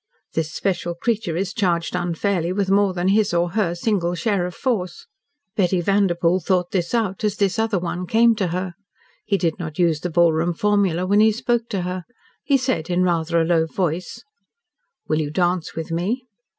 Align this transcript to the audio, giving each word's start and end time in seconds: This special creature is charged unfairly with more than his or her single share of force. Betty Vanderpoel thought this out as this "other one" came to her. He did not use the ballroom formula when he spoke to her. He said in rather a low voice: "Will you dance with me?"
This 0.33 0.51
special 0.51 0.95
creature 0.95 1.37
is 1.37 1.53
charged 1.53 1.95
unfairly 1.95 2.51
with 2.51 2.71
more 2.71 2.91
than 2.91 3.09
his 3.09 3.35
or 3.35 3.51
her 3.51 3.75
single 3.75 4.15
share 4.15 4.47
of 4.47 4.55
force. 4.55 5.05
Betty 5.55 5.79
Vanderpoel 5.79 6.39
thought 6.39 6.71
this 6.71 6.95
out 6.95 7.23
as 7.23 7.35
this 7.37 7.59
"other 7.59 7.77
one" 7.77 8.07
came 8.07 8.33
to 8.37 8.47
her. 8.47 8.73
He 9.27 9.37
did 9.37 9.59
not 9.59 9.77
use 9.77 9.99
the 9.99 10.09
ballroom 10.09 10.55
formula 10.55 11.05
when 11.05 11.19
he 11.19 11.31
spoke 11.31 11.69
to 11.69 11.83
her. 11.83 12.05
He 12.43 12.57
said 12.57 12.89
in 12.89 13.03
rather 13.03 13.39
a 13.39 13.45
low 13.45 13.67
voice: 13.67 14.23
"Will 15.07 15.21
you 15.21 15.29
dance 15.29 15.75
with 15.75 15.91
me?" 15.91 16.23